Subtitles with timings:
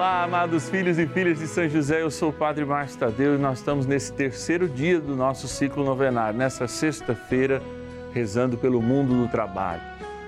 [0.00, 3.38] Olá, amados filhos e filhas de São José, eu sou o Padre Márcio Tadeu e
[3.38, 7.60] nós estamos nesse terceiro dia do nosso ciclo novenário, nessa sexta-feira,
[8.10, 9.82] rezando pelo mundo do trabalho.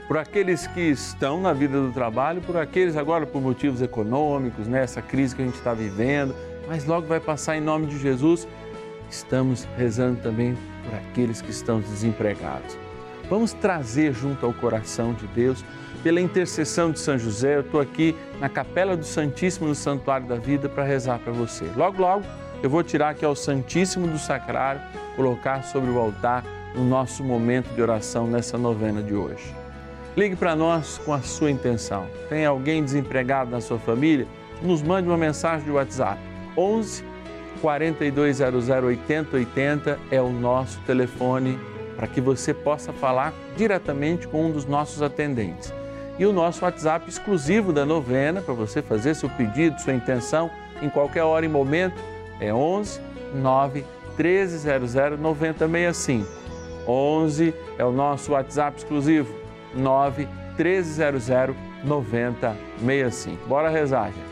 [0.07, 5.01] Por aqueles que estão na vida do trabalho, por aqueles agora por motivos econômicos, nessa
[5.01, 6.35] né, crise que a gente está vivendo,
[6.69, 8.47] mas logo vai passar em nome de Jesus.
[9.09, 10.55] Estamos rezando também
[10.85, 12.77] por aqueles que estão desempregados.
[13.33, 15.65] Vamos trazer junto ao coração de Deus
[16.03, 20.35] pela intercessão de São José, eu estou aqui na Capela do Santíssimo no Santuário da
[20.35, 21.65] Vida para rezar para você.
[21.75, 22.27] Logo, logo,
[22.63, 24.83] eu vou tirar aqui ao Santíssimo do Sacrário,
[25.17, 29.57] colocar sobre o altar no nosso momento de oração nessa novena de hoje.
[30.15, 32.07] Ligue para nós com a sua intenção.
[32.29, 34.27] Tem alguém desempregado na sua família?
[34.61, 36.21] Nos mande uma mensagem de WhatsApp.
[36.55, 37.03] 11
[37.63, 41.59] 4200 8080 é o nosso telefone
[41.97, 45.73] para que você possa falar diretamente com um dos nossos atendentes
[46.19, 50.89] e o nosso WhatsApp exclusivo da novena para você fazer seu pedido, sua intenção em
[50.89, 52.01] qualquer hora e momento
[52.41, 53.01] é 11
[53.35, 53.85] 9
[54.17, 56.29] 1300 9065.
[56.87, 59.35] 11 é o nosso WhatsApp exclusivo
[59.75, 63.47] 9 1300 9065.
[63.49, 64.32] Bora rezar, gente.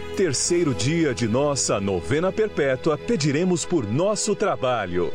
[0.11, 5.11] terceiro dia de nossa novena perpétua, pediremos por nosso trabalho.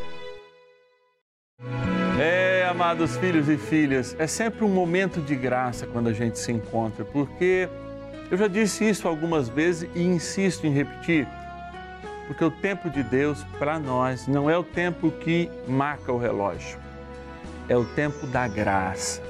[2.19, 6.51] É, amados filhos e filhas, é sempre um momento de graça quando a gente se
[6.51, 7.69] encontra, porque
[8.31, 11.27] eu já disse isso algumas vezes e insisto em repetir,
[12.25, 16.79] porque o tempo de Deus para nós não é o tempo que marca o relógio,
[17.69, 19.21] é o tempo da graça.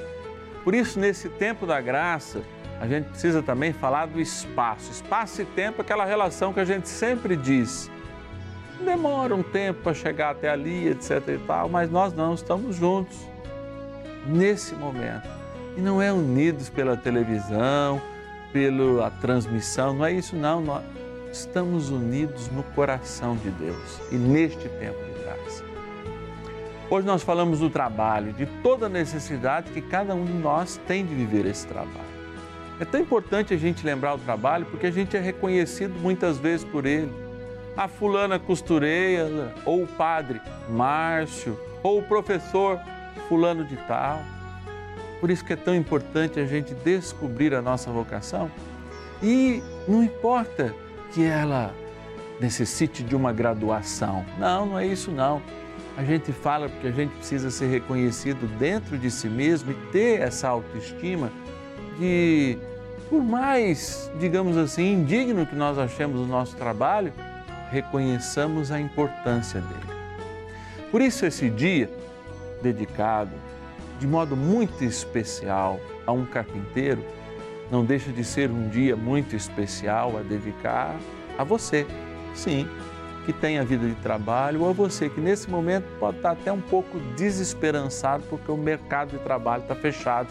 [0.63, 2.41] Por isso, nesse tempo da graça,
[2.79, 4.91] a gente precisa também falar do espaço.
[4.91, 7.89] Espaço e tempo, aquela relação que a gente sempre diz.
[8.83, 13.17] Demora um tempo para chegar até ali, etc e tal, mas nós não estamos juntos
[14.27, 15.27] nesse momento.
[15.75, 18.01] E não é unidos pela televisão,
[18.53, 20.83] pela transmissão, não é isso não, nós
[21.31, 25.63] estamos unidos no coração de Deus e neste tempo de graça.
[26.89, 31.05] Hoje nós falamos do trabalho, de toda a necessidade que cada um de nós tem
[31.05, 32.16] de viver esse trabalho.
[32.79, 36.63] É tão importante a gente lembrar o trabalho porque a gente é reconhecido muitas vezes
[36.63, 37.11] por ele.
[37.75, 42.79] A fulana costureira, ou o padre Márcio, ou o professor
[43.27, 44.19] fulano de tal.
[45.19, 48.51] Por isso que é tão importante a gente descobrir a nossa vocação.
[49.21, 50.73] E não importa
[51.13, 51.73] que ela
[52.39, 54.23] necessite de uma graduação.
[54.37, 55.41] Não, não é isso não.
[55.97, 60.21] A gente fala porque a gente precisa ser reconhecido dentro de si mesmo e ter
[60.21, 61.31] essa autoestima
[61.99, 62.57] de,
[63.09, 67.11] por mais, digamos assim, indigno que nós achemos o nosso trabalho,
[67.71, 69.97] reconheçamos a importância dele.
[70.91, 71.89] Por isso, esse dia,
[72.61, 73.31] dedicado
[73.99, 77.03] de modo muito especial a um carpinteiro,
[77.71, 80.95] não deixa de ser um dia muito especial a dedicar
[81.37, 81.85] a você,
[82.33, 82.67] sim,
[83.25, 86.51] que tem a vida de trabalho, ou a você que nesse momento pode estar até
[86.51, 90.29] um pouco desesperançado porque o mercado de trabalho está fechado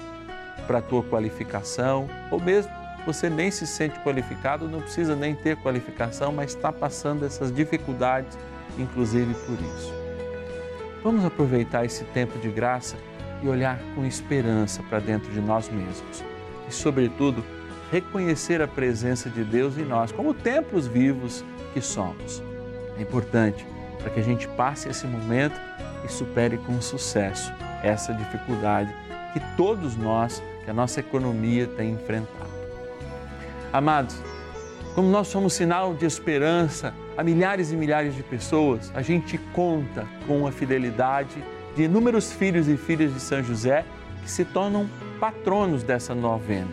[0.66, 2.70] para a tua qualificação ou mesmo
[3.06, 8.36] você nem se sente qualificado, não precisa nem ter qualificação, mas está passando essas dificuldades,
[8.76, 9.94] inclusive por isso.
[11.04, 12.96] Vamos aproveitar esse tempo de graça
[13.40, 16.24] e olhar com esperança para dentro de nós mesmos.
[16.68, 17.44] E, sobretudo,
[17.92, 22.42] reconhecer a presença de Deus em nós, como templos vivos que somos.
[22.98, 23.64] É importante
[24.00, 25.60] para que a gente passe esse momento
[26.04, 27.52] e supere com sucesso
[27.82, 28.92] essa dificuldade
[29.32, 32.50] que todos nós, que a nossa economia tem enfrentado.
[33.72, 34.20] Amados,
[34.96, 40.04] como nós somos sinal de esperança a milhares e milhares de pessoas, a gente conta
[40.26, 41.36] com a fidelidade
[41.76, 43.84] de inúmeros filhos e filhas de São José
[44.24, 44.90] que se tornam
[45.20, 46.70] patronos dessa novena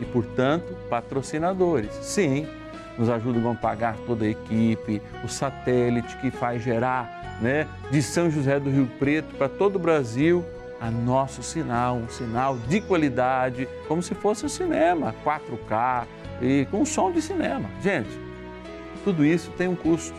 [0.00, 1.92] e, portanto, patrocinadores.
[2.00, 2.48] Sim,
[2.96, 8.30] nos ajudam a pagar toda a equipe, o satélite que faz gerar né, de São
[8.30, 10.42] José do Rio Preto para todo o Brasil
[10.80, 16.06] a nosso sinal, um sinal de qualidade, como se fosse um cinema, 4K
[16.40, 17.68] e com som de cinema.
[17.82, 18.10] Gente,
[19.04, 20.16] tudo isso tem um custo.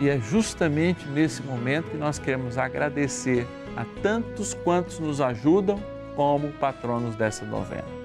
[0.00, 5.82] E é justamente nesse momento que nós queremos agradecer a tantos quantos nos ajudam
[6.16, 8.00] como patronos dessa novena.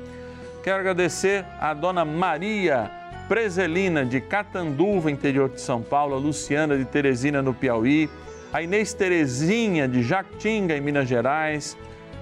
[0.63, 2.92] Quero agradecer a dona Maria
[3.27, 8.09] Preselina de Catanduva, interior de São Paulo, a Luciana de Teresina, no Piauí,
[8.51, 11.77] a Inês Terezinha de Jactinga, em Minas Gerais,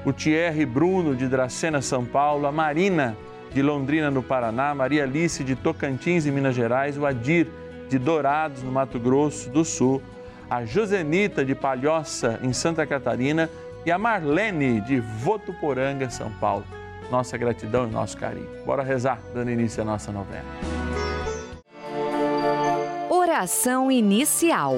[0.05, 3.15] o Thierry Bruno de Dracena, São Paulo, a Marina
[3.53, 7.47] de Londrina, no Paraná, Maria Alice de Tocantins, em Minas Gerais, o Adir
[7.87, 10.01] de Dourados, no Mato Grosso do Sul,
[10.49, 13.49] a Josenita de Palhoça, em Santa Catarina,
[13.85, 16.65] e a Marlene de Votuporanga, São Paulo.
[17.11, 18.49] Nossa gratidão e nosso carinho.
[18.65, 20.45] Bora rezar, dando início à nossa novena.
[23.09, 24.77] Oração inicial.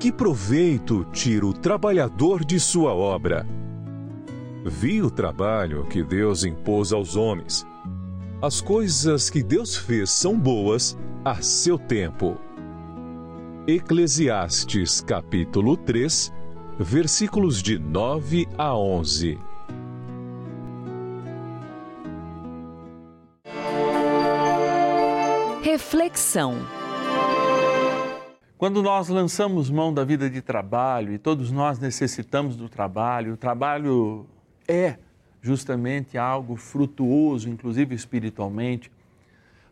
[0.00, 3.46] Que proveito tira o trabalhador de sua obra?
[4.64, 7.66] Vi o trabalho que Deus impôs aos homens.
[8.40, 12.38] As coisas que Deus fez são boas a seu tempo.
[13.66, 16.32] Eclesiastes capítulo 3,
[16.78, 19.38] versículos de 9 a 11.
[25.62, 26.79] Reflexão.
[28.60, 33.36] Quando nós lançamos mão da vida de trabalho, e todos nós necessitamos do trabalho, o
[33.38, 34.26] trabalho
[34.68, 34.98] é
[35.40, 38.92] justamente algo frutuoso, inclusive espiritualmente,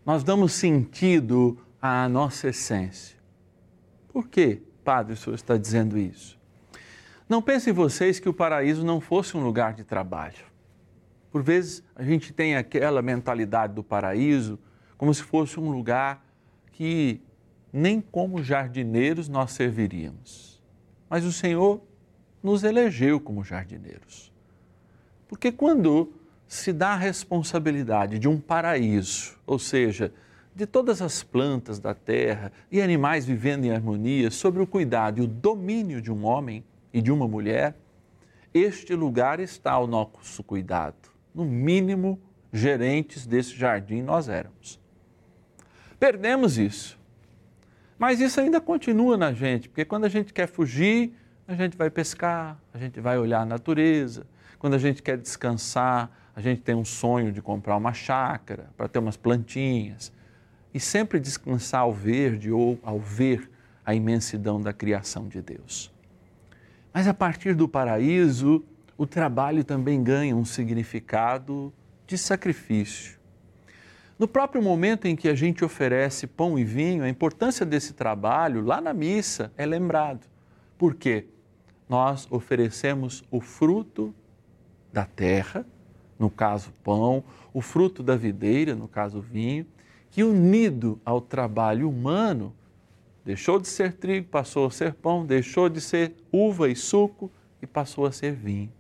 [0.07, 3.19] nós damos sentido à nossa essência.
[4.11, 6.39] Por que, Padre, o senhor está dizendo isso?
[7.29, 10.47] Não pensem vocês que o paraíso não fosse um lugar de trabalho.
[11.31, 14.59] Por vezes a gente tem aquela mentalidade do paraíso
[14.97, 16.25] como se fosse um lugar
[16.73, 17.21] que
[17.73, 20.63] nem como jardineiros nós serviríamos.
[21.09, 21.81] Mas o Senhor
[22.43, 24.33] nos elegeu como jardineiros.
[25.27, 26.13] Porque quando
[26.47, 30.13] se dá a responsabilidade de um paraíso, ou seja,
[30.55, 35.23] de todas as plantas da terra e animais vivendo em harmonia, sobre o cuidado e
[35.23, 37.77] o domínio de um homem e de uma mulher,
[38.53, 40.97] este lugar está ao nosso cuidado.
[41.35, 42.19] No mínimo,
[42.53, 44.81] gerentes desse jardim nós éramos.
[46.01, 46.98] Perdemos isso.
[47.99, 51.13] Mas isso ainda continua na gente, porque quando a gente quer fugir,
[51.47, 54.27] a gente vai pescar, a gente vai olhar a natureza.
[54.59, 58.87] Quando a gente quer descansar, a gente tem um sonho de comprar uma chácara para
[58.87, 60.13] ter umas plantinhas.
[60.73, 63.51] E sempre descansar ao verde ou ao ver
[63.85, 65.93] a imensidão da criação de Deus.
[66.93, 68.65] Mas a partir do paraíso,
[68.97, 71.73] o trabalho também ganha um significado
[72.07, 73.18] de sacrifício.
[74.19, 78.61] No próprio momento em que a gente oferece pão e vinho, a importância desse trabalho
[78.61, 80.27] lá na missa é lembrado.
[80.77, 81.27] Por quê?
[81.89, 84.15] nós oferecemos o fruto
[84.93, 85.65] da terra,
[86.19, 89.67] no caso pão, o fruto da videira, no caso vinho,
[90.11, 92.55] que unido ao trabalho humano,
[93.25, 97.31] deixou de ser trigo, passou a ser pão, deixou de ser uva e suco
[97.63, 98.73] e passou a ser vinho.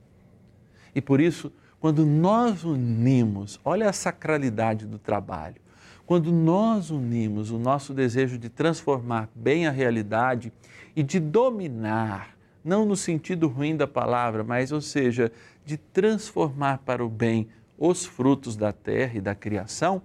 [0.95, 5.61] E por isso, quando nós unimos, olha a sacralidade do trabalho,
[6.05, 10.53] quando nós unimos o nosso desejo de transformar bem a realidade
[10.97, 15.33] e de dominar não no sentido ruim da palavra, mas, ou seja,
[15.65, 20.03] de transformar para o bem os frutos da terra e da criação,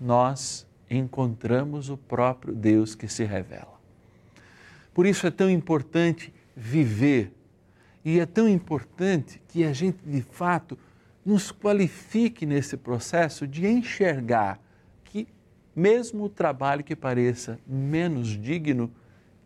[0.00, 3.80] nós encontramos o próprio Deus que se revela.
[4.94, 7.32] Por isso é tão importante viver
[8.04, 10.78] e é tão importante que a gente, de fato,
[11.24, 14.60] nos qualifique nesse processo de enxergar
[15.04, 15.28] que,
[15.74, 18.90] mesmo o trabalho que pareça menos digno,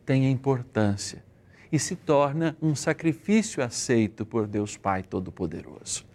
[0.05, 1.25] tem importância
[1.71, 6.07] e se torna um sacrifício aceito por Deus Pai Todo-Poderoso.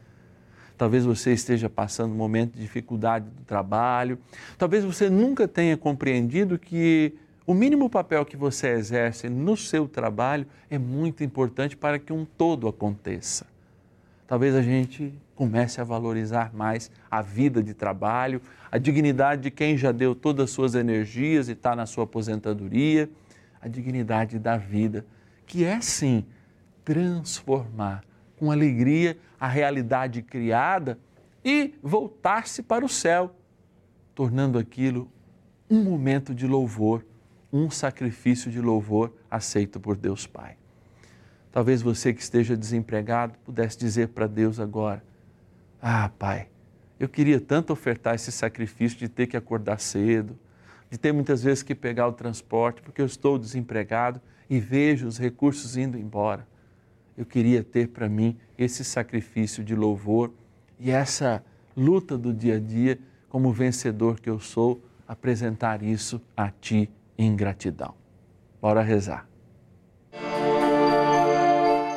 [0.78, 4.18] Talvez você esteja passando um momento de dificuldade do trabalho,
[4.58, 7.14] talvez você nunca tenha compreendido que
[7.46, 12.26] o mínimo papel que você exerce no seu trabalho é muito importante para que um
[12.26, 13.51] todo aconteça.
[14.32, 19.76] Talvez a gente comece a valorizar mais a vida de trabalho, a dignidade de quem
[19.76, 23.10] já deu todas as suas energias e está na sua aposentadoria,
[23.60, 25.06] a dignidade da vida
[25.46, 26.26] que é sim
[26.86, 28.06] transformar
[28.38, 30.98] com alegria a realidade criada
[31.44, 33.36] e voltar-se para o céu,
[34.16, 35.12] tornando aquilo
[35.70, 37.06] um momento de louvor,
[37.52, 40.61] um sacrifício de louvor aceito por Deus Pai.
[41.52, 45.04] Talvez você que esteja desempregado pudesse dizer para Deus agora:
[45.82, 46.48] Ah, Pai,
[47.00, 50.38] eu queria tanto ofertar esse sacrifício de ter que acordar cedo,
[50.90, 55.18] de ter muitas vezes que pegar o transporte, porque eu estou desempregado e vejo os
[55.18, 56.48] recursos indo embora.
[57.18, 60.32] Eu queria ter para mim esse sacrifício de louvor
[60.80, 61.44] e essa
[61.76, 67.36] luta do dia a dia, como vencedor que eu sou, apresentar isso a Ti em
[67.36, 67.94] gratidão.
[68.62, 69.31] Bora rezar.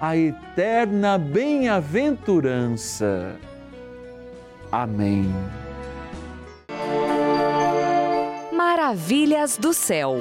[0.00, 3.36] a eterna bem-aventurança.
[4.70, 5.26] Amém.
[8.52, 10.18] Maravilhas do céu.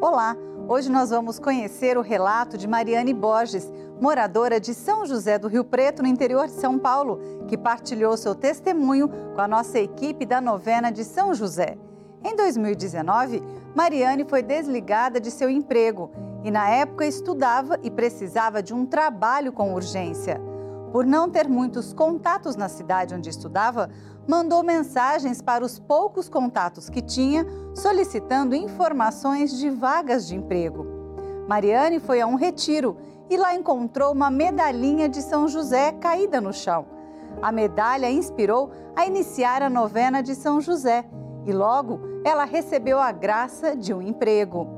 [0.00, 5.46] Olá, hoje nós vamos conhecer o relato de Mariane Borges, moradora de São José do
[5.46, 10.26] Rio Preto, no interior de São Paulo, que partilhou seu testemunho com a nossa equipe
[10.26, 11.78] da novena de São José.
[12.24, 13.40] Em 2019,
[13.76, 16.10] Mariane foi desligada de seu emprego
[16.44, 20.40] e, na época, estudava e precisava de um trabalho com urgência.
[20.92, 23.90] Por não ter muitos contatos na cidade onde estudava,
[24.26, 30.86] mandou mensagens para os poucos contatos que tinha, solicitando informações de vagas de emprego.
[31.46, 32.96] Mariane foi a um retiro
[33.30, 36.86] e lá encontrou uma medalhinha de São José caída no chão.
[37.42, 41.04] A medalha inspirou a iniciar a novena de São José
[41.46, 44.77] e logo ela recebeu a graça de um emprego.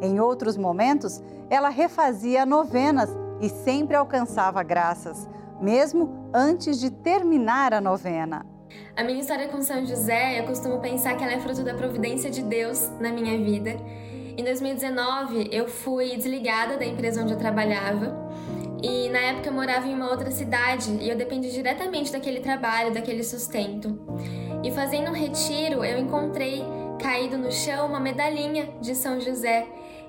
[0.00, 5.28] Em outros momentos, ela refazia novenas e sempre alcançava graças
[5.60, 8.46] mesmo antes de terminar a novena.
[8.96, 12.30] A minha história com São José, eu costumo pensar que ela é fruto da providência
[12.30, 13.76] de Deus na minha vida.
[14.36, 18.28] Em 2019, eu fui desligada da empresa onde eu trabalhava.
[18.80, 22.94] E na época eu morava em uma outra cidade e eu dependia diretamente daquele trabalho,
[22.94, 23.98] daquele sustento.
[24.62, 26.62] E fazendo um retiro, eu encontrei
[27.00, 29.66] caído no chão uma medalhinha de São José.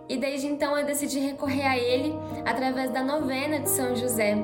[0.09, 2.13] E desde então eu decidi recorrer a ele
[2.43, 4.35] através da novena de São José.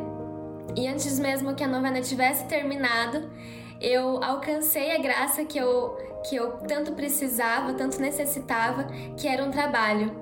[0.77, 3.29] E antes mesmo que a novena tivesse terminado,
[3.81, 5.97] eu alcancei a graça que eu,
[6.29, 8.83] que eu tanto precisava, tanto necessitava,
[9.17, 10.15] que era um trabalho.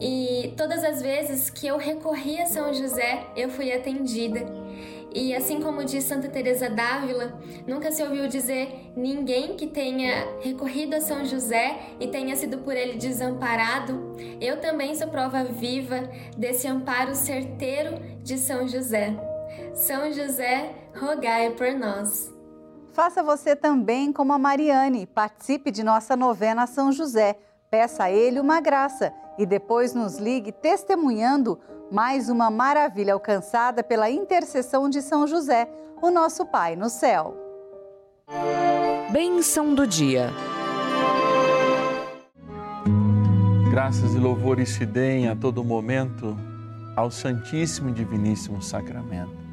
[0.00, 4.40] E todas as vezes que eu recorri a São José, eu fui atendida.
[5.14, 10.94] E assim como diz Santa Teresa d'Ávila, nunca se ouviu dizer ninguém que tenha recorrido
[10.94, 14.16] a São José e tenha sido por ele desamparado.
[14.40, 19.14] Eu também sou prova viva desse amparo certeiro de São José.
[19.72, 22.34] São José, rogai por nós.
[22.92, 25.06] Faça você também como a Mariane.
[25.06, 27.38] Participe de nossa novena São José.
[27.70, 31.58] Peça a ele uma graça e depois nos ligue testemunhando
[31.90, 35.68] mais uma maravilha alcançada pela intercessão de São José,
[36.02, 37.36] o nosso Pai no céu.
[39.10, 40.30] Bênção do dia.
[43.70, 46.36] Graças e louvores se deem a todo momento
[46.96, 49.44] ao Santíssimo e Diviníssimo Sacramento.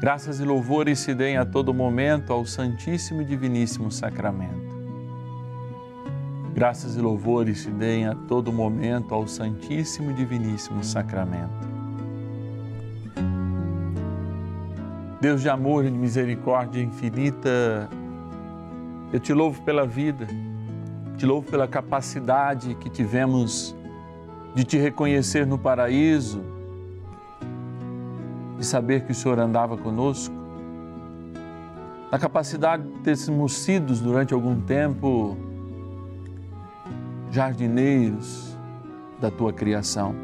[0.00, 4.63] Graças e louvores se deem a todo momento ao Santíssimo e Diviníssimo Sacramento.
[6.54, 11.50] Graças e louvores se deem a todo momento ao Santíssimo e Diviníssimo Sacramento.
[15.20, 17.90] Deus de amor e de misericórdia infinita,
[19.12, 20.28] eu te louvo pela vida,
[21.16, 23.74] te louvo pela capacidade que tivemos
[24.54, 26.40] de te reconhecer no paraíso,
[28.56, 30.32] de saber que o Senhor andava conosco,
[32.12, 35.36] a capacidade de termos sido durante algum tempo
[37.34, 38.56] jardineiros
[39.20, 40.14] da tua criação.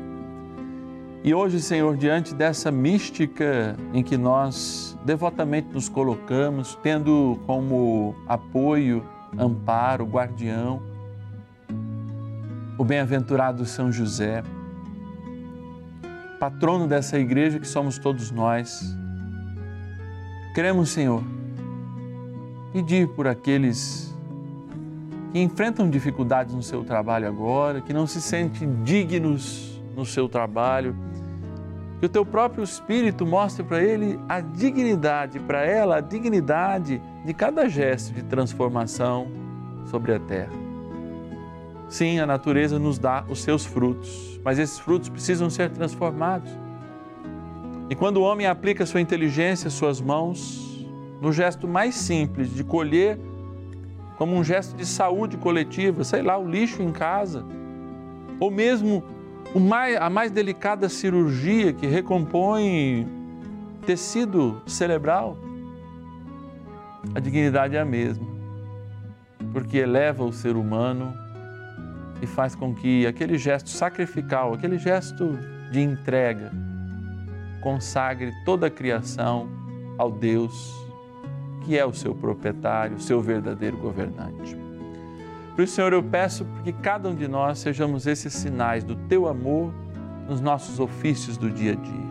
[1.24, 9.04] E hoje, Senhor, diante dessa mística em que nós devotamente nos colocamos, tendo como apoio,
[9.36, 10.80] amparo, guardião,
[12.78, 14.42] o bem-aventurado São José,
[16.38, 18.96] patrono dessa igreja que somos todos nós.
[20.54, 21.22] Queremos, Senhor,
[22.72, 24.09] pedir por aqueles
[25.32, 30.94] que enfrentam dificuldades no seu trabalho agora, que não se sentem dignos no seu trabalho,
[32.00, 37.34] que o teu próprio Espírito mostre para ele a dignidade, para ela a dignidade de
[37.34, 39.28] cada gesto de transformação
[39.86, 40.52] sobre a terra.
[41.88, 46.50] Sim, a natureza nos dá os seus frutos, mas esses frutos precisam ser transformados.
[47.90, 50.86] E quando o homem aplica sua inteligência, suas mãos,
[51.20, 53.18] no gesto mais simples de colher,
[54.20, 57.42] como um gesto de saúde coletiva, sei lá, o lixo em casa,
[58.38, 59.02] ou mesmo
[59.58, 63.08] mais, a mais delicada cirurgia que recompõe
[63.86, 65.38] tecido cerebral,
[67.14, 68.26] a dignidade é a mesma.
[69.54, 71.14] porque eleva o ser humano
[72.20, 75.38] e faz com que aquele gesto sacrificial, aquele gesto
[75.72, 76.52] de entrega,
[77.62, 79.48] consagre toda a criação
[79.96, 80.79] ao Deus
[81.60, 84.56] que é o seu proprietário, o seu verdadeiro governante.
[85.54, 89.28] Por isso, Senhor, eu peço que cada um de nós sejamos esses sinais do teu
[89.28, 89.72] amor
[90.28, 92.10] nos nossos ofícios do dia a dia.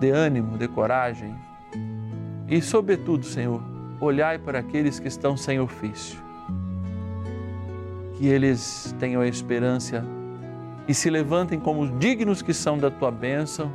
[0.00, 1.34] Dê ânimo, dê coragem
[2.48, 3.62] e, sobretudo, Senhor,
[4.00, 6.18] olhai para aqueles que estão sem ofício.
[8.14, 10.04] Que eles tenham a esperança
[10.88, 13.70] e se levantem como dignos que são da tua bênção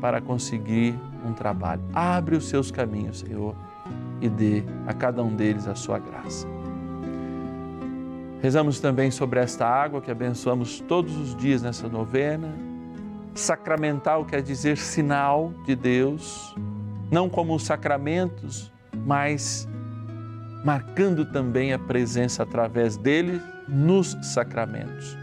[0.00, 1.82] para conseguir um trabalho.
[1.92, 3.54] Abre os seus caminhos, Senhor,
[4.20, 6.46] e dê a cada um deles a sua graça.
[8.40, 12.52] Rezamos também sobre esta água que abençoamos todos os dias nessa novena.
[13.34, 16.54] Sacramental quer dizer sinal de Deus,
[17.10, 18.72] não como os sacramentos,
[19.06, 19.68] mas
[20.64, 25.16] marcando também a presença através dele nos sacramentos.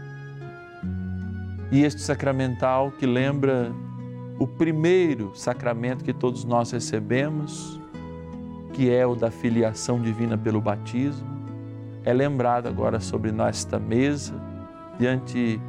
[1.70, 3.70] E este sacramental que lembra
[4.40, 7.78] o primeiro sacramento que todos nós recebemos,
[8.72, 11.28] que é o da filiação divina pelo batismo,
[12.06, 14.32] é lembrado agora sobre nesta mesa,
[14.98, 15.60] diante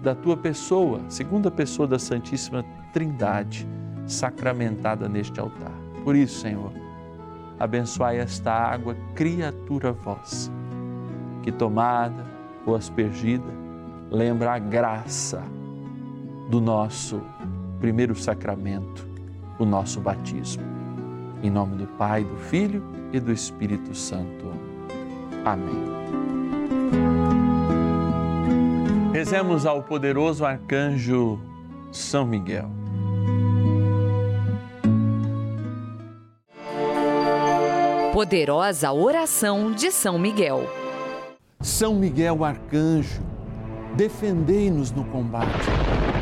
[0.00, 3.66] da tua pessoa, segunda pessoa da Santíssima Trindade,
[4.06, 5.74] sacramentada neste altar.
[6.04, 6.70] Por isso, Senhor,
[7.58, 10.52] abençoai esta água, criatura vossa,
[11.42, 12.24] que tomada
[12.64, 13.52] ou aspergida,
[14.08, 15.42] lembra a graça
[16.48, 17.20] do nosso
[17.82, 19.04] primeiro sacramento,
[19.58, 20.62] o nosso batismo.
[21.42, 22.80] Em nome do Pai, do Filho
[23.12, 24.52] e do Espírito Santo.
[25.44, 25.82] Amém.
[29.12, 31.40] Rezemos ao poderoso arcanjo
[31.90, 32.70] São Miguel.
[38.12, 40.70] Poderosa oração de São Miguel.
[41.60, 43.22] São Miguel arcanjo,
[43.96, 46.21] defendei-nos no combate.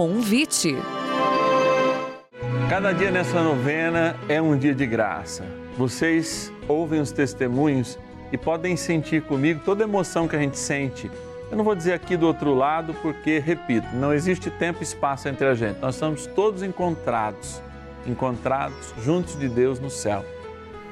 [0.00, 0.74] Convite.
[2.70, 5.44] Cada dia nessa novena é um dia de graça.
[5.76, 7.98] Vocês ouvem os testemunhos
[8.32, 11.10] e podem sentir comigo toda a emoção que a gente sente.
[11.50, 15.28] Eu não vou dizer aqui do outro lado, porque, repito, não existe tempo e espaço
[15.28, 15.78] entre a gente.
[15.80, 17.60] Nós estamos todos encontrados,
[18.06, 20.24] encontrados juntos de Deus no céu.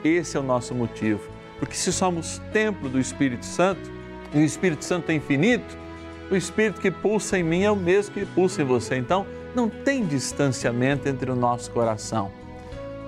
[0.04, 1.22] Esse é o nosso motivo.
[1.58, 3.90] Porque se somos templo do Espírito Santo,
[4.34, 5.87] e o Espírito Santo é infinito,
[6.30, 8.96] o Espírito que pulsa em mim é o mesmo que pulsa em você.
[8.96, 12.30] Então, não tem distanciamento entre o nosso coração.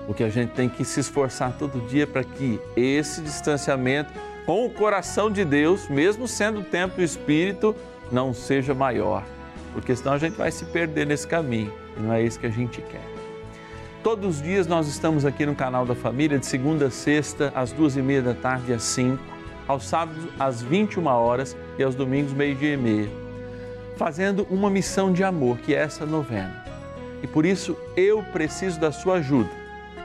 [0.07, 4.11] O que a gente tem que se esforçar todo dia para que esse distanciamento
[4.45, 7.75] com o coração de Deus, mesmo sendo o templo do Espírito,
[8.11, 9.23] não seja maior.
[9.73, 12.51] Porque senão a gente vai se perder nesse caminho e não é isso que a
[12.51, 13.05] gente quer.
[14.03, 17.71] Todos os dias nós estamos aqui no canal da Família, de segunda a sexta, às
[17.71, 19.23] duas e meia da tarde, às cinco,
[19.71, 23.09] aos sábados, às 21 horas e aos domingos, meio-dia e meia,
[23.97, 26.63] fazendo uma missão de amor, que é essa novena.
[27.23, 29.49] E por isso eu preciso da sua ajuda.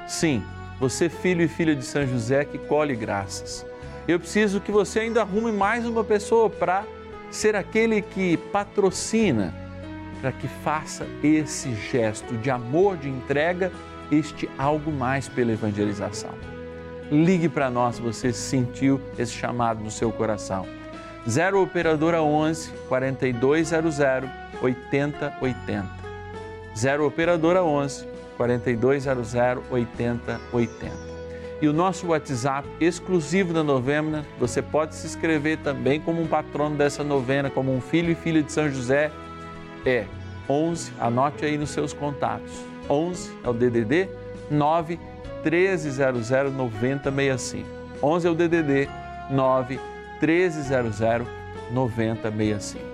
[0.06, 0.42] Sim,
[0.78, 3.66] você, filho e filha de São José, que colhe graças.
[4.06, 6.84] Eu preciso que você ainda arrume mais uma pessoa para
[7.30, 9.52] ser aquele que patrocina,
[10.20, 13.72] para que faça esse gesto de amor, de entrega,
[14.12, 16.55] este algo mais pela evangelização.
[17.10, 20.66] Ligue para nós se você sentiu esse chamado no seu coração.
[21.28, 23.98] 0 Operadora 11 4200
[24.60, 25.86] 8080.
[26.76, 29.34] 0 Operadora 11 4200
[29.70, 31.06] 8080.
[31.62, 36.76] E o nosso WhatsApp exclusivo da novena, você pode se inscrever também como um patrono
[36.76, 39.10] dessa novena, como um filho e filha de São José,
[39.84, 40.04] é
[40.48, 42.52] 11, anote aí nos seus contatos.
[42.90, 44.08] 11 é o DDD
[44.50, 44.98] 9
[45.50, 47.68] 1300 9065.
[48.02, 48.88] 11 é o DDD
[49.30, 49.80] 9
[50.20, 51.00] 1300
[51.70, 52.84] 9065.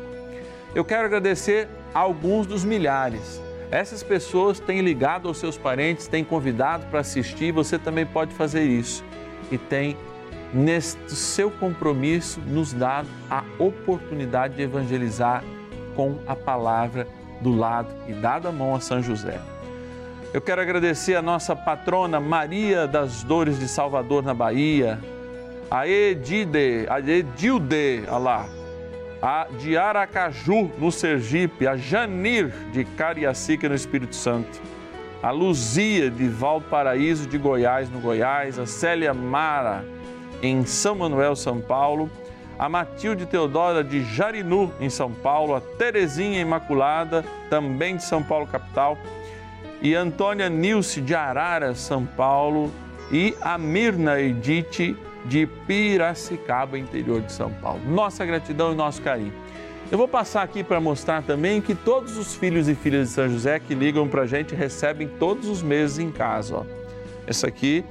[0.75, 3.41] Eu quero agradecer a alguns dos milhares.
[3.71, 8.65] Essas pessoas têm ligado aos seus parentes, têm convidado para assistir, você também pode fazer
[8.65, 9.03] isso.
[9.51, 9.97] E tem,
[10.53, 15.43] neste seu compromisso, nos dado a oportunidade de evangelizar
[15.97, 17.07] com a palavra
[17.41, 19.41] do lado e dado a mão a São José.
[20.35, 24.99] Eu quero agradecer a nossa patrona Maria das Dores de Salvador, na Bahia,
[25.71, 28.47] a Edide, a Edilde, a lá,
[29.21, 34.59] a de Aracaju, no Sergipe, a Janir, de Cariacica, no Espírito Santo,
[35.23, 39.85] a Luzia, de Valparaíso, de Goiás, no Goiás, a Célia Mara,
[40.43, 42.11] em São Manuel, São Paulo,
[42.59, 48.47] a Matilde Teodora, de Jarinu, em São Paulo, a Terezinha Imaculada, também de São Paulo,
[48.47, 48.97] capital,
[49.83, 52.73] e Antônia Nilce, de Arara, São Paulo,
[53.11, 57.81] e a Mirna Edith, de Piracicaba, interior de São Paulo.
[57.85, 59.33] Nossa gratidão e nosso carinho.
[59.91, 63.29] Eu vou passar aqui para mostrar também que todos os filhos e filhas de São
[63.29, 66.57] José que ligam para a gente recebem todos os meses em casa.
[66.59, 66.65] Ó.
[67.27, 67.85] Essa aqui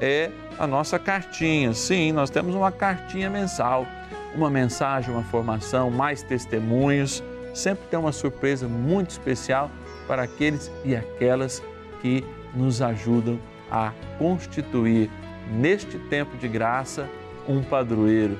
[0.00, 1.72] é a nossa cartinha.
[1.72, 3.86] Sim, nós temos uma cartinha mensal,
[4.34, 7.22] uma mensagem, uma formação, mais testemunhos.
[7.54, 9.70] Sempre tem uma surpresa muito especial
[10.08, 11.62] para aqueles e aquelas
[12.00, 13.38] que nos ajudam
[13.70, 15.10] a constituir
[15.52, 17.08] neste tempo de graça,
[17.46, 18.38] um padroeiro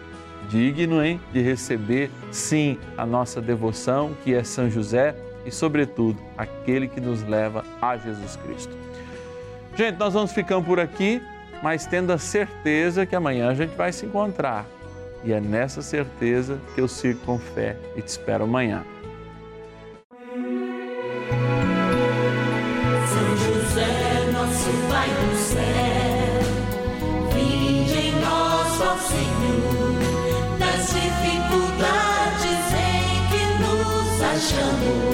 [0.49, 6.89] digno, hein, de receber sim a nossa devoção, que é São José e sobretudo aquele
[6.89, 8.75] que nos leva a Jesus Cristo.
[9.77, 11.23] Gente, nós vamos ficando por aqui,
[11.63, 14.67] mas tendo a certeza que amanhã a gente vai se encontrar.
[15.25, 18.85] E é nessa certeza que eu sigo com fé e te espero amanhã.
[34.49, 35.08] Senhor,